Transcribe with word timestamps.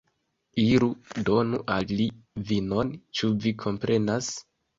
Iru, 0.61 0.87
donu 1.27 1.59
al 1.73 1.85
li 1.99 2.07
vinon, 2.49 2.91
ĉu 3.21 3.31
vi 3.45 3.55
komprenas? 3.67 4.33